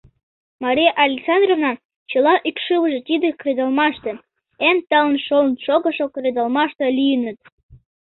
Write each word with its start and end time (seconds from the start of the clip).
Мария 0.63 0.91
Александровнан 1.05 1.75
чыла 2.11 2.35
икшывыже 2.49 2.99
тиде 3.07 3.29
кредалмаште, 3.39 4.11
эн 4.67 4.77
талын 4.89 5.17
шолын 5.25 5.55
шогышо 5.65 6.05
кредалмаште 6.15 6.85
лийыныт. 6.97 7.37